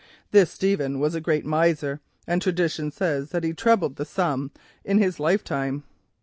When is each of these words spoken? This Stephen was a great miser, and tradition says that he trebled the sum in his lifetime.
This 0.31 0.49
Stephen 0.49 0.97
was 0.99 1.13
a 1.13 1.21
great 1.21 1.45
miser, 1.45 2.01
and 2.25 2.41
tradition 2.41 2.89
says 2.89 3.29
that 3.29 3.43
he 3.43 3.53
trebled 3.53 3.97
the 3.97 4.03
sum 4.03 4.49
in 4.83 4.97
his 4.97 5.19
lifetime. 5.19 5.83